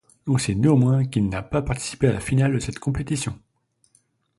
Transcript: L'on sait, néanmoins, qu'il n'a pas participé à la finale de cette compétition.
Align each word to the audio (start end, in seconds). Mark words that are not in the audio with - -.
L'on 0.25 0.39
sait, 0.39 0.55
néanmoins, 0.55 1.05
qu'il 1.05 1.29
n'a 1.29 1.43
pas 1.43 1.61
participé 1.61 2.07
à 2.07 2.11
la 2.13 2.19
finale 2.19 2.53
de 2.53 2.57
cette 2.59 2.79
compétition. 2.79 3.37